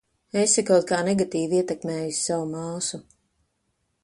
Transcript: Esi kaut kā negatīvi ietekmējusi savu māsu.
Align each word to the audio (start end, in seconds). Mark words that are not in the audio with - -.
Esi 0.43 0.63
kaut 0.69 0.87
kā 0.91 1.01
negatīvi 1.09 1.59
ietekmējusi 1.61 2.19
savu 2.31 2.49
māsu. 2.57 3.03